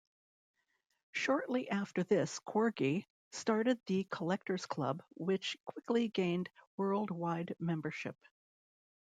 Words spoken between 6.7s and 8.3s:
worldwide membership.